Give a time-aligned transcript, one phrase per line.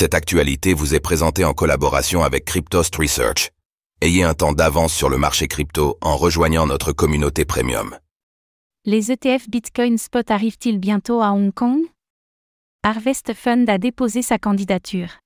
[0.00, 3.50] Cette actualité vous est présentée en collaboration avec Cryptost Research.
[4.00, 7.98] Ayez un temps d'avance sur le marché crypto en rejoignant notre communauté premium.
[8.84, 11.80] Les ETF Bitcoin Spot arrivent-ils bientôt à Hong Kong?
[12.84, 15.18] Harvest Fund a déposé sa candidature.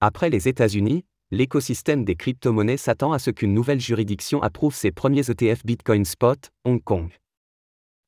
[0.00, 5.30] Après les États-Unis, l'écosystème des crypto-monnaies s'attend à ce qu'une nouvelle juridiction approuve ses premiers
[5.30, 7.12] ETF Bitcoin Spot, Hong Kong.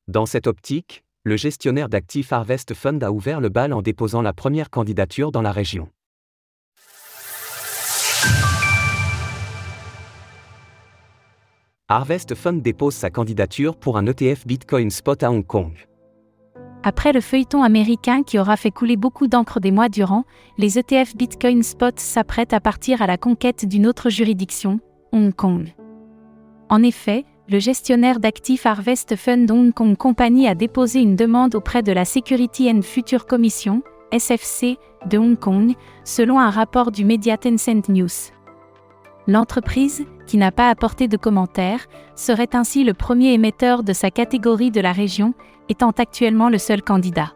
[0.08, 4.32] Dans cette optique, le gestionnaire d'actifs Harvest Fund a ouvert le bal en déposant la
[4.32, 5.88] première candidature dans la région.
[11.90, 15.72] Harvest Fund dépose sa candidature pour un ETF Bitcoin Spot à Hong Kong.
[16.82, 20.24] Après le feuilleton américain qui aura fait couler beaucoup d'encre des mois durant,
[20.58, 24.80] les ETF Bitcoin Spot s'apprêtent à partir à la conquête d'une autre juridiction,
[25.12, 25.74] Hong Kong.
[26.68, 31.82] En effet, le gestionnaire d'actifs Harvest Fund Hong Kong Company a déposé une demande auprès
[31.82, 34.76] de la Security and Future Commission, SFC,
[35.06, 35.72] de Hong Kong,
[36.04, 38.32] selon un rapport du média Tencent News.
[39.26, 44.70] L'entreprise, qui n'a pas apporté de commentaires, serait ainsi le premier émetteur de sa catégorie
[44.70, 45.32] de la région,
[45.70, 47.32] étant actuellement le seul candidat.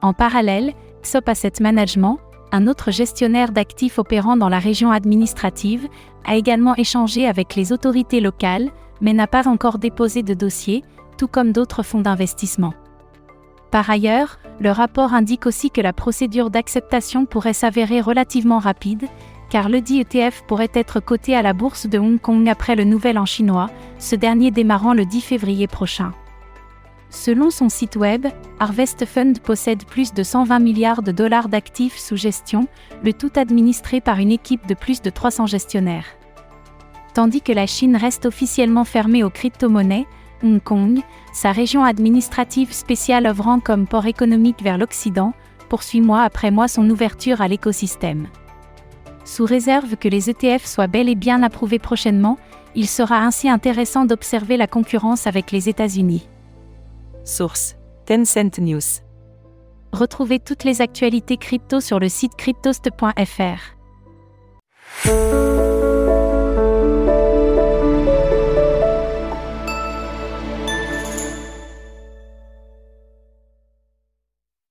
[0.00, 2.18] En parallèle, XOP Management,
[2.50, 5.88] un autre gestionnaire d'actifs opérant dans la région administrative,
[6.24, 8.70] a également échangé avec les autorités locales,
[9.02, 10.82] mais n'a pas encore déposé de dossier,
[11.18, 12.72] tout comme d'autres fonds d'investissement.
[13.70, 19.06] Par ailleurs, le rapport indique aussi que la procédure d'acceptation pourrait s'avérer relativement rapide,
[19.50, 22.84] car le dit ETF pourrait être coté à la bourse de Hong Kong après le
[22.84, 26.12] nouvel an chinois, ce dernier démarrant le 10 février prochain.
[27.10, 28.26] Selon son site web,
[28.58, 32.66] Harvest Fund possède plus de 120 milliards de dollars d'actifs sous gestion,
[33.04, 36.06] le tout administré par une équipe de plus de 300 gestionnaires.
[37.14, 40.06] Tandis que la Chine reste officiellement fermée aux crypto-monnaies,
[40.42, 41.00] Hong Kong,
[41.32, 45.34] sa région administrative spéciale œuvrant comme port économique vers l'Occident,
[45.68, 48.28] poursuit mois après mois son ouverture à l'écosystème.
[49.24, 52.38] Sous réserve que les ETF soient bel et bien approuvés prochainement,
[52.74, 56.26] il sera ainsi intéressant d'observer la concurrence avec les États-Unis.
[57.24, 57.76] Source
[58.06, 58.80] Tencent News.
[59.92, 63.76] Retrouvez toutes les actualités crypto sur le site cryptost.fr.